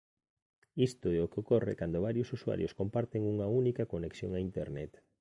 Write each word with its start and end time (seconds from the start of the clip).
Isto 0.87 1.07
é 1.15 1.19
o 1.21 1.29
que 1.31 1.39
ocorre 1.43 1.73
cando 1.81 2.03
varios 2.07 2.31
usuarios 2.37 2.75
comparten 2.79 3.21
unha 3.33 3.47
única 3.61 3.83
conexión 3.93 4.31
a 4.33 4.43
Internet. 4.49 4.91